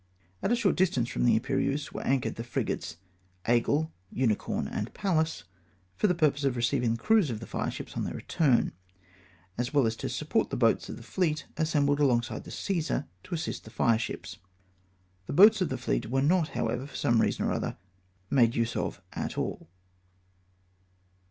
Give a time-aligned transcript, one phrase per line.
[0.41, 2.97] At a short distance from the Imjierieuse were anchored the frigates
[3.45, 5.43] Aigle, Unicorn, and Pallas,
[5.95, 8.71] for the purpose of receiving the crews of the fireships on their return,
[9.59, 13.35] as well as to support the boats of the fleet assembled alongside the Cwsar, to
[13.35, 14.39] assist the fireships.
[15.27, 17.77] The boats of the fleet w^ere not, however, for some reason or other,
[18.31, 19.69] made use of at all.